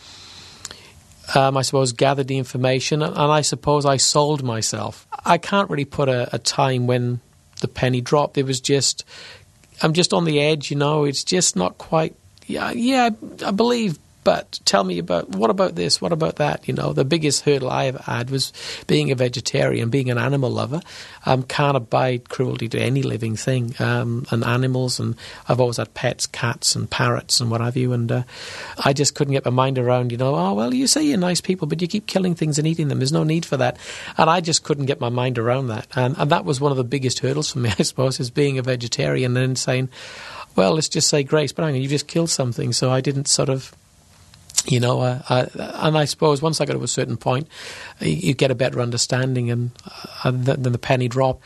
um, 1.36 1.58
I 1.58 1.62
suppose, 1.62 1.92
gathered 1.92 2.30
the 2.30 2.38
information, 2.38 3.04
and 3.04 3.18
I 3.18 3.42
suppose 3.42 3.86
I 3.86 3.98
sold 3.98 4.44
myself. 4.44 5.06
I 5.26 5.38
can't 5.38 5.70
really 5.70 5.84
put 5.84 6.08
a, 6.08 6.34
a 6.34 6.40
time 6.40 6.88
when 6.88 7.20
the 7.60 7.68
penny 7.68 8.00
dropped. 8.00 8.38
It 8.38 8.46
was 8.46 8.62
just, 8.62 9.04
I'm 9.82 9.92
just 9.92 10.14
on 10.14 10.24
the 10.24 10.40
edge, 10.40 10.72
you 10.72 10.78
know. 10.78 11.04
It's 11.04 11.26
just 11.26 11.58
not 11.58 11.78
quite. 11.78 12.16
Yeah, 12.48 12.72
yeah, 12.72 13.10
I 13.46 13.52
believe. 13.52 14.00
But 14.30 14.60
tell 14.64 14.84
me 14.84 15.00
about 15.00 15.30
what 15.30 15.50
about 15.50 15.74
this? 15.74 16.00
What 16.00 16.12
about 16.12 16.36
that? 16.36 16.68
You 16.68 16.76
know, 16.76 16.94
the 16.94 17.04
biggest 17.04 17.46
hurdle 17.46 17.72
I 17.72 17.88
ever 17.88 17.98
had 17.98 18.30
was 18.30 18.54
being 18.86 19.10
a 19.10 19.16
vegetarian, 19.16 19.90
being 19.90 20.12
an 20.12 20.20
animal 20.20 20.52
lover. 20.52 20.82
Um, 21.26 21.42
can't 21.42 21.76
abide 21.76 22.30
cruelty 22.30 22.70
to 22.70 22.80
any 22.80 23.02
living 23.02 23.36
thing, 23.36 23.74
um, 23.80 24.28
and 24.30 24.44
animals. 24.44 25.00
And 25.00 25.16
I've 25.48 25.60
always 25.60 25.78
had 25.78 25.96
pets, 25.96 26.28
cats 26.28 26.76
and 26.76 26.88
parrots 26.88 27.42
and 27.42 27.50
what 27.50 27.60
have 27.60 27.76
you. 27.76 27.92
And 27.92 28.12
uh, 28.12 28.24
I 28.86 28.94
just 28.94 29.16
couldn't 29.16 29.34
get 29.34 29.46
my 29.46 29.50
mind 29.50 29.80
around. 29.80 30.12
You 30.12 30.20
know, 30.20 30.36
oh 30.36 30.54
well, 30.54 30.76
you 30.76 30.86
say 30.86 31.02
you're 31.02 31.18
nice 31.18 31.42
people, 31.42 31.66
but 31.66 31.82
you 31.82 31.88
keep 31.88 32.06
killing 32.06 32.36
things 32.36 32.60
and 32.60 32.68
eating 32.68 32.88
them. 32.88 33.00
There's 33.00 33.12
no 33.12 33.24
need 33.24 33.48
for 33.48 33.58
that. 33.58 33.78
And 34.16 34.30
I 34.30 34.42
just 34.42 34.64
couldn't 34.64 34.86
get 34.86 35.00
my 35.00 35.10
mind 35.10 35.40
around 35.40 35.70
that. 35.70 35.88
And, 35.96 36.16
and 36.20 36.30
that 36.30 36.46
was 36.46 36.62
one 36.62 36.70
of 36.72 36.78
the 36.78 36.84
biggest 36.84 37.18
hurdles 37.18 37.50
for 37.52 37.58
me, 37.58 37.72
I 37.80 37.82
suppose, 37.82 38.20
is 38.20 38.30
being 38.30 38.60
a 38.60 38.62
vegetarian 38.62 39.36
and 39.36 39.38
then 39.38 39.56
saying, 39.56 39.90
well, 40.56 40.76
let's 40.76 40.88
just 40.88 41.08
say 41.08 41.24
grace, 41.24 41.52
but 41.52 41.64
hang 41.66 41.74
on, 41.74 41.82
you 41.82 41.88
just 41.88 42.08
killed 42.08 42.30
something. 42.30 42.74
So 42.74 42.92
I 42.92 43.02
didn't 43.02 43.28
sort 43.28 43.50
of 43.50 43.74
you 44.66 44.80
know, 44.80 45.02
uh, 45.02 45.22
uh, 45.30 45.46
and 45.76 45.98
I 45.98 46.06
suppose 46.06 46.42
once 46.42 46.62
I 46.62 46.66
got 46.66 46.74
to 46.74 46.84
a 46.84 46.88
certain 46.88 47.18
point, 47.18 47.48
you, 48.00 48.12
you 48.12 48.34
get 48.34 48.52
a 48.52 48.56
better 48.56 48.82
understanding, 48.82 49.52
and 49.52 49.72
uh, 50.24 50.32
then 50.32 50.64
the 50.64 50.78
penny 50.78 51.08
drop. 51.08 51.42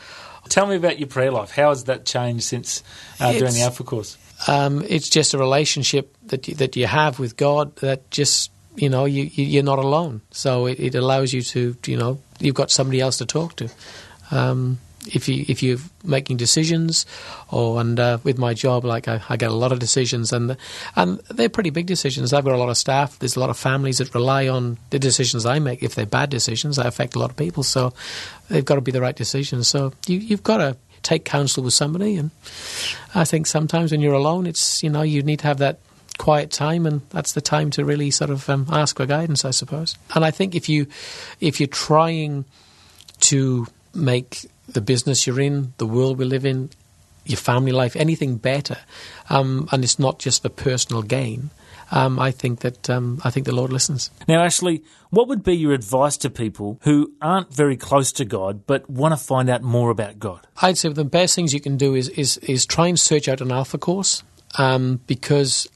Tell 0.48 0.66
me 0.66 0.76
about 0.76 0.98
your 0.98 1.08
prayer 1.08 1.30
life. 1.30 1.50
How 1.52 1.70
has 1.70 1.84
that 1.84 2.04
changed 2.04 2.44
since 2.44 2.82
uh, 3.18 3.32
during 3.32 3.54
the 3.54 3.62
Alpha 3.62 3.82
course? 3.82 4.18
Um, 4.46 4.84
it's 4.86 5.08
just 5.08 5.32
a 5.32 5.38
relationship 5.38 6.14
that 6.26 6.48
you, 6.48 6.54
that 6.56 6.76
you 6.76 6.86
have 6.86 7.18
with 7.18 7.36
God 7.36 7.76
that 7.76 8.10
just 8.10 8.50
you 8.76 8.88
know 8.88 9.04
you, 9.04 9.24
you 9.24 9.44
you're 9.44 9.62
not 9.62 9.78
alone. 9.78 10.20
So 10.30 10.66
it, 10.66 10.80
it 10.80 10.94
allows 10.94 11.32
you 11.32 11.42
to 11.42 11.76
you 11.86 11.96
know 11.96 12.20
you've 12.40 12.54
got 12.54 12.70
somebody 12.70 13.00
else 13.00 13.18
to 13.18 13.26
talk 13.26 13.56
to. 13.56 13.70
Um, 14.30 14.78
if 15.06 15.28
you 15.28 15.44
if 15.48 15.62
you're 15.62 15.78
making 16.02 16.36
decisions, 16.36 17.06
or 17.50 17.80
and 17.80 17.98
uh, 17.98 18.18
with 18.24 18.38
my 18.38 18.54
job, 18.54 18.84
like 18.84 19.08
I, 19.08 19.20
I 19.28 19.36
get 19.36 19.50
a 19.50 19.54
lot 19.54 19.72
of 19.72 19.78
decisions, 19.78 20.32
and 20.32 20.56
and 20.96 21.18
they're 21.30 21.48
pretty 21.48 21.70
big 21.70 21.86
decisions. 21.86 22.32
I've 22.32 22.44
got 22.44 22.54
a 22.54 22.58
lot 22.58 22.68
of 22.68 22.76
staff. 22.76 23.18
There's 23.18 23.36
a 23.36 23.40
lot 23.40 23.50
of 23.50 23.56
families 23.56 23.98
that 23.98 24.14
rely 24.14 24.48
on 24.48 24.78
the 24.90 24.98
decisions 24.98 25.46
I 25.46 25.58
make. 25.58 25.82
If 25.82 25.94
they're 25.94 26.06
bad 26.06 26.30
decisions, 26.30 26.76
they 26.76 26.84
affect 26.84 27.14
a 27.14 27.18
lot 27.18 27.30
of 27.30 27.36
people. 27.36 27.62
So 27.62 27.92
they've 28.48 28.64
got 28.64 28.76
to 28.76 28.80
be 28.80 28.92
the 28.92 29.00
right 29.00 29.16
decisions. 29.16 29.68
So 29.68 29.92
you, 30.06 30.18
you've 30.18 30.42
got 30.42 30.58
to 30.58 30.76
take 31.02 31.24
counsel 31.24 31.62
with 31.62 31.74
somebody, 31.74 32.16
and 32.16 32.30
I 33.14 33.24
think 33.24 33.46
sometimes 33.46 33.92
when 33.92 34.00
you're 34.00 34.14
alone, 34.14 34.46
it's 34.46 34.82
you 34.82 34.90
know 34.90 35.02
you 35.02 35.22
need 35.22 35.40
to 35.40 35.46
have 35.46 35.58
that 35.58 35.78
quiet 36.18 36.50
time, 36.50 36.86
and 36.86 37.02
that's 37.10 37.32
the 37.32 37.40
time 37.40 37.70
to 37.70 37.84
really 37.84 38.10
sort 38.10 38.30
of 38.30 38.48
um, 38.48 38.66
ask 38.70 38.96
for 38.96 39.06
guidance, 39.06 39.44
I 39.44 39.50
suppose. 39.50 39.96
And 40.14 40.24
I 40.24 40.30
think 40.30 40.54
if 40.54 40.68
you 40.68 40.86
if 41.40 41.60
you're 41.60 41.66
trying 41.66 42.44
to 43.20 43.66
make 43.94 44.46
the 44.68 44.80
business 44.80 45.26
you're 45.26 45.40
in, 45.40 45.74
the 45.78 45.86
world 45.86 46.18
we 46.18 46.24
live 46.24 46.44
in, 46.44 46.70
your 47.24 47.38
family 47.38 47.72
life, 47.72 47.96
anything 47.96 48.36
better, 48.36 48.78
um, 49.30 49.68
and 49.72 49.82
it's 49.82 49.98
not 49.98 50.18
just 50.18 50.42
for 50.42 50.48
personal 50.48 51.02
gain. 51.02 51.50
Um, 51.90 52.18
I 52.18 52.30
think 52.30 52.60
that 52.60 52.88
um, 52.90 53.20
I 53.24 53.30
think 53.30 53.46
the 53.46 53.54
Lord 53.54 53.72
listens. 53.72 54.10
Now, 54.26 54.42
Ashley, 54.42 54.82
what 55.10 55.28
would 55.28 55.44
be 55.44 55.54
your 55.54 55.72
advice 55.72 56.16
to 56.18 56.30
people 56.30 56.80
who 56.82 57.12
aren't 57.20 57.54
very 57.54 57.76
close 57.76 58.10
to 58.12 58.24
God 58.24 58.66
but 58.66 58.88
want 58.88 59.12
to 59.12 59.16
find 59.16 59.48
out 59.48 59.62
more 59.62 59.90
about 59.90 60.18
God? 60.18 60.46
I'd 60.60 60.78
say 60.78 60.88
the 60.88 61.04
best 61.04 61.34
things 61.34 61.54
you 61.54 61.60
can 61.60 61.76
do 61.76 61.94
is 61.94 62.08
is, 62.10 62.38
is 62.38 62.66
try 62.66 62.88
and 62.88 62.98
search 62.98 63.28
out 63.28 63.40
an 63.40 63.52
alpha 63.52 63.78
course 63.78 64.22
um, 64.58 65.00
because 65.06 65.68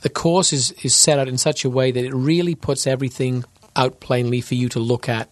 the 0.00 0.08
course 0.08 0.52
is, 0.52 0.72
is 0.82 0.94
set 0.94 1.18
out 1.18 1.28
in 1.28 1.38
such 1.38 1.64
a 1.64 1.70
way 1.70 1.90
that 1.92 2.04
it 2.04 2.14
really 2.14 2.54
puts 2.54 2.86
everything 2.86 3.44
out 3.76 4.00
plainly 4.00 4.40
for 4.40 4.54
you 4.54 4.68
to 4.70 4.78
look 4.78 5.08
at. 5.08 5.28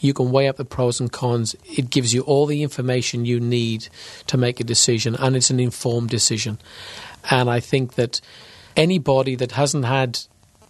You 0.00 0.14
can 0.14 0.30
weigh 0.30 0.48
up 0.48 0.56
the 0.56 0.64
pros 0.64 1.00
and 1.00 1.10
cons. 1.10 1.54
It 1.64 1.90
gives 1.90 2.12
you 2.12 2.22
all 2.22 2.46
the 2.46 2.62
information 2.62 3.24
you 3.24 3.40
need 3.40 3.88
to 4.26 4.36
make 4.36 4.60
a 4.60 4.64
decision, 4.64 5.14
and 5.14 5.36
it's 5.36 5.50
an 5.50 5.60
informed 5.60 6.10
decision. 6.10 6.58
And 7.30 7.48
I 7.48 7.60
think 7.60 7.94
that 7.94 8.20
anybody 8.76 9.34
that 9.36 9.52
hasn't 9.52 9.84
had 9.84 10.18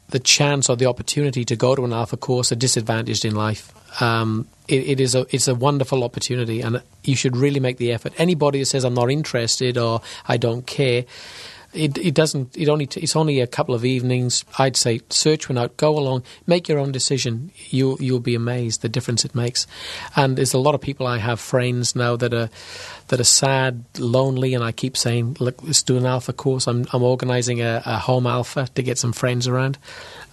the 0.08 0.20
chance 0.20 0.68
or 0.68 0.76
the 0.76 0.86
opportunity 0.86 1.44
to 1.44 1.56
go 1.56 1.74
to 1.74 1.84
an 1.84 1.92
alpha 1.92 2.16
course 2.16 2.52
are 2.52 2.56
disadvantaged 2.56 3.24
in 3.24 3.34
life. 3.34 3.72
Um, 4.02 4.46
it, 4.68 4.88
it 4.88 5.00
is 5.00 5.14
a 5.14 5.26
it's 5.30 5.48
a 5.48 5.54
wonderful 5.54 6.04
opportunity, 6.04 6.60
and 6.60 6.82
you 7.04 7.16
should 7.16 7.36
really 7.36 7.60
make 7.60 7.78
the 7.78 7.92
effort. 7.92 8.12
Anybody 8.18 8.58
that 8.60 8.66
says 8.66 8.84
I'm 8.84 8.94
not 8.94 9.10
interested 9.10 9.78
or 9.78 10.00
I 10.26 10.36
don't 10.36 10.66
care, 10.66 11.04
it, 11.74 11.98
it 11.98 12.14
doesn't. 12.14 12.56
It 12.56 12.68
only. 12.68 12.88
It's 12.96 13.16
only 13.16 13.40
a 13.40 13.46
couple 13.46 13.74
of 13.74 13.84
evenings. 13.84 14.44
I'd 14.58 14.76
say 14.76 15.00
search 15.10 15.48
one 15.48 15.58
out. 15.58 15.76
Go 15.76 15.98
along. 15.98 16.22
Make 16.46 16.68
your 16.68 16.78
own 16.78 16.92
decision. 16.92 17.50
You 17.70 17.96
you'll 18.00 18.20
be 18.20 18.34
amazed 18.34 18.82
the 18.82 18.88
difference 18.88 19.24
it 19.24 19.34
makes. 19.34 19.66
And 20.16 20.36
there's 20.36 20.54
a 20.54 20.58
lot 20.58 20.74
of 20.74 20.80
people. 20.80 21.06
I 21.06 21.18
have 21.18 21.40
friends 21.40 21.94
now 21.96 22.16
that 22.16 22.32
are 22.32 22.48
that 23.08 23.20
are 23.20 23.24
sad, 23.24 23.84
lonely, 23.98 24.54
and 24.54 24.64
I 24.64 24.72
keep 24.72 24.96
saying, 24.96 25.36
look, 25.40 25.62
let's 25.62 25.82
do 25.82 25.96
an 25.96 26.06
alpha 26.06 26.32
course. 26.32 26.66
I'm 26.66 26.86
I'm 26.92 27.02
organising 27.02 27.60
a, 27.60 27.82
a 27.84 27.98
home 27.98 28.26
alpha 28.26 28.68
to 28.74 28.82
get 28.82 28.98
some 28.98 29.12
friends 29.12 29.48
around, 29.48 29.78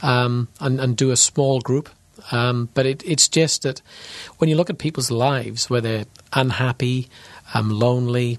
um, 0.01 0.47
and 0.59 0.79
and 0.79 0.95
do 0.95 1.11
a 1.11 1.17
small 1.17 1.59
group. 1.59 1.89
Um, 2.31 2.69
but 2.75 2.85
it, 2.85 3.03
it's 3.03 3.27
just 3.27 3.63
that 3.63 3.81
when 4.37 4.49
you 4.49 4.55
look 4.55 4.69
at 4.69 4.77
people's 4.77 5.09
lives, 5.09 5.69
where 5.69 5.81
they're 5.81 6.05
unhappy, 6.33 7.09
um, 7.53 7.71
lonely, 7.71 8.37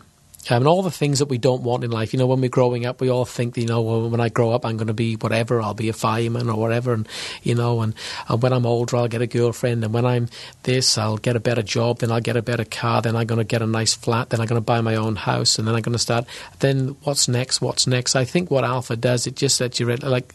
um, 0.51 0.59
and 0.59 0.67
all 0.67 0.83
the 0.83 0.91
things 0.91 1.21
that 1.21 1.27
we 1.27 1.39
don't 1.39 1.63
want 1.63 1.85
in 1.85 1.91
life. 1.91 2.13
You 2.13 2.19
know, 2.19 2.27
when 2.27 2.41
we're 2.41 2.51
growing 2.51 2.85
up, 2.85 3.01
we 3.01 3.11
all 3.11 3.25
think, 3.25 3.57
you 3.57 3.67
know, 3.67 3.81
well, 3.81 4.11
when 4.11 4.21
I 4.21 4.29
grow 4.29 4.51
up, 4.51 4.67
I'm 4.67 4.77
going 4.77 4.89
to 4.89 4.95
be 4.95 5.15
whatever. 5.15 5.63
I'll 5.63 5.75
be 5.75 5.89
a 5.89 5.93
fireman 5.93 6.51
or 6.51 6.59
whatever, 6.59 6.93
and 6.93 7.09
you 7.43 7.55
know, 7.55 7.81
and, 7.81 7.95
and 8.29 8.43
when 8.43 8.53
I'm 8.53 8.67
older, 8.67 8.97
I'll 8.97 9.09
get 9.09 9.23
a 9.23 9.27
girlfriend, 9.27 9.85
and 9.85 9.95
when 9.95 10.05
I'm 10.05 10.29
this, 10.65 10.99
I'll 10.99 11.17
get 11.17 11.37
a 11.37 11.41
better 11.41 11.63
job, 11.63 11.99
then 11.99 12.11
I'll 12.11 12.21
get 12.21 12.37
a 12.37 12.43
better 12.43 12.65
car, 12.65 13.03
then 13.03 13.17
I'm 13.17 13.27
going 13.27 13.39
to 13.39 13.45
get 13.45 13.63
a 13.63 13.67
nice 13.67 13.95
flat, 13.95 14.31
then 14.31 14.41
I'm 14.41 14.47
going 14.47 14.61
to 14.61 14.65
buy 14.65 14.81
my 14.81 14.97
own 14.97 15.17
house, 15.17 15.59
and 15.59 15.69
then 15.69 15.75
I'm 15.75 15.83
going 15.83 15.93
to 15.93 15.99
start. 15.99 16.27
Then 16.59 16.97
what's 17.03 17.29
next? 17.29 17.61
What's 17.61 17.87
next? 17.87 18.17
I 18.17 18.25
think 18.25 18.51
what 18.51 18.65
Alpha 18.65 18.97
does, 18.97 19.27
it 19.27 19.37
just 19.37 19.61
lets 19.61 19.79
you 19.79 19.87
read, 19.87 20.03
like 20.03 20.35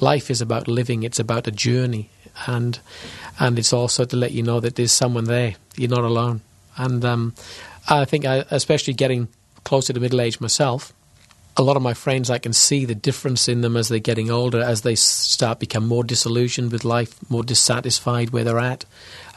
life 0.00 0.30
is 0.30 0.40
about 0.40 0.68
living. 0.68 1.02
It's 1.02 1.18
about 1.18 1.48
a 1.48 1.50
journey, 1.50 2.10
and 2.46 2.78
and 3.40 3.58
it's 3.58 3.72
also 3.72 4.04
to 4.04 4.16
let 4.16 4.32
you 4.32 4.42
know 4.42 4.60
that 4.60 4.76
there's 4.76 4.92
someone 4.92 5.24
there. 5.24 5.56
You're 5.76 5.90
not 5.90 6.04
alone, 6.04 6.42
and 6.76 7.04
um, 7.04 7.34
I 7.88 8.04
think 8.04 8.24
I, 8.24 8.44
especially 8.50 8.94
getting 8.94 9.28
closer 9.64 9.92
to 9.92 10.00
middle 10.00 10.20
age 10.20 10.40
myself, 10.40 10.92
a 11.58 11.62
lot 11.62 11.76
of 11.76 11.82
my 11.82 11.92
friends, 11.92 12.30
I 12.30 12.38
can 12.38 12.52
see 12.52 12.84
the 12.84 12.94
difference 12.94 13.48
in 13.48 13.62
them 13.62 13.76
as 13.76 13.88
they're 13.88 13.98
getting 13.98 14.30
older, 14.30 14.60
as 14.60 14.82
they 14.82 14.94
start 14.94 15.58
become 15.58 15.88
more 15.88 16.04
disillusioned 16.04 16.70
with 16.70 16.84
life, 16.84 17.18
more 17.28 17.42
dissatisfied 17.42 18.30
where 18.30 18.44
they're 18.44 18.60
at, 18.60 18.84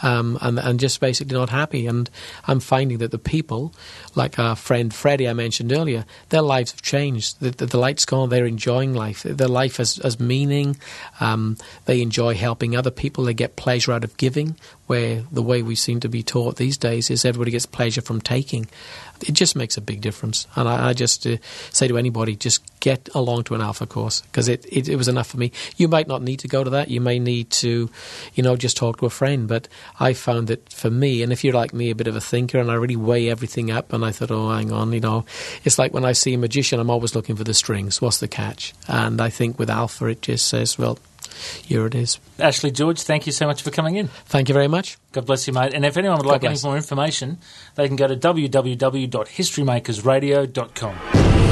um, 0.04 0.38
and, 0.40 0.60
and 0.60 0.80
just 0.80 1.00
basically 1.00 1.36
not 1.36 1.50
happy. 1.50 1.88
And 1.88 2.08
I'm 2.46 2.60
finding 2.60 3.00
that 3.00 3.10
the 3.10 3.18
people, 3.18 3.74
like 4.14 4.38
our 4.38 4.56
friend 4.56 4.94
Freddie 4.94 5.28
I 5.28 5.34
mentioned 5.34 5.74
earlier, 5.74 6.06
their 6.30 6.44
lives 6.44 6.72
have 6.72 6.84
changed. 6.84 7.40
The, 7.40 7.50
the, 7.50 7.66
the 7.66 7.80
light's 7.80 8.06
gone. 8.06 8.30
They're 8.30 8.46
enjoying 8.46 8.94
life. 8.94 9.24
Their 9.24 9.48
life 9.48 9.78
has, 9.78 9.96
has 9.96 10.20
meaning. 10.20 10.78
Um, 11.20 11.58
they 11.86 12.04
enjoy 12.04 12.36
helping 12.36 12.76
other 12.76 12.92
people. 12.92 13.24
They 13.24 13.34
get 13.34 13.56
pleasure 13.56 13.94
out 13.94 14.04
of 14.04 14.16
giving, 14.18 14.58
where 14.86 15.24
the 15.32 15.42
way 15.42 15.64
we 15.64 15.74
seem 15.74 16.00
to 16.02 16.10
be 16.10 16.22
taught 16.22 16.58
these 16.58 16.78
days 16.78 17.10
is 17.10 17.26
everybody 17.26 17.50
gets 17.50 17.66
pleasure 17.66 18.02
from 18.02 18.22
taking. 18.22 18.68
It 19.28 19.34
just 19.34 19.56
makes 19.56 19.78
a 19.78 19.82
big 19.82 20.02
difference. 20.02 20.48
And 20.56 20.68
I, 20.68 20.90
I 20.90 20.94
just 20.94 21.26
uh, 21.28 21.38
say 21.72 21.88
to 21.88 21.98
anybody, 21.98 22.36
just 22.36 22.62
get 22.80 23.10
along 23.14 23.44
to 23.44 23.56
an 23.56 23.62
alpha 23.62 23.86
course 23.86 24.22
because 24.22 24.48
it, 24.48 24.66
it, 24.72 24.90
it 24.90 24.96
was 24.96 25.08
enough 25.08 25.28
for 25.28 25.38
me. 25.38 25.52
You 25.78 25.88
might 25.88 26.08
not 26.08 26.22
need 26.22 26.40
to 26.40 26.48
go 26.48 26.64
to 26.64 26.70
that. 26.72 26.90
You 26.90 27.02
may 27.02 27.20
need 27.20 27.50
to, 27.52 27.90
you 28.34 28.44
know, 28.44 28.56
just 28.56 28.78
talk 28.78 29.00
to 29.00 29.06
a 29.06 29.10
friend. 29.10 29.48
But 29.48 29.68
I 30.00 30.14
found 30.14 30.48
that 30.48 30.72
for 30.74 30.90
me, 30.90 31.24
and 31.24 31.32
if 31.32 31.44
you're 31.44 31.54
like 31.54 31.74
me, 31.74 31.90
a 31.90 31.96
bit 31.96 32.08
of 32.08 32.16
a 32.16 32.22
thinker, 32.22 32.60
and 32.60 32.72
I 32.72 32.76
really 32.76 32.96
weigh 32.96 33.30
everything 33.30 33.72
up, 33.72 33.94
and 33.94 34.04
I 34.04 34.12
thought, 34.12 34.32
oh, 34.32 34.50
hang 34.50 34.72
on, 34.72 34.92
you 34.94 35.00
know, 35.00 35.26
it's 35.64 35.78
like 35.78 35.94
when 35.94 36.06
I 36.06 36.14
see 36.14 36.34
a 36.34 36.38
magician, 36.38 36.80
I'm 36.80 36.90
always 36.90 37.16
looking 37.16 37.36
for 37.36 37.44
the 37.44 37.54
strings. 37.54 38.02
What's 38.02 38.20
the 38.20 38.28
catch? 38.28 38.74
And 38.88 39.22
I 39.22 39.30
think 39.30 39.60
with 39.60 39.70
alpha, 39.70 40.06
it 40.08 40.22
just 40.22 40.48
says, 40.48 40.78
well, 40.78 40.98
here 41.64 41.86
it 41.86 41.96
is. 41.96 42.20
Ashley 42.40 42.72
George, 42.72 43.02
thank 43.02 43.26
you 43.26 43.32
so 43.32 43.48
much 43.48 43.62
for 43.62 43.72
coming 43.72 43.96
in. 43.96 44.08
Thank 44.08 44.50
you 44.50 44.54
very 44.54 44.68
much. 44.68 44.98
God 45.12 45.26
bless 45.26 45.48
you, 45.48 45.54
mate. 45.54 45.74
And 45.74 45.86
if 45.86 45.96
anyone 45.98 46.18
would 46.18 46.26
like 46.26 46.44
any 46.44 46.58
more 46.64 46.76
information, 46.76 47.38
they 47.76 47.88
can 47.88 47.96
go 47.96 48.08
to 48.08 48.16
www.historymakersradio.com. 48.16 50.96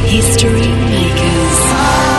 History 0.06 0.68
Makers. 0.68 2.19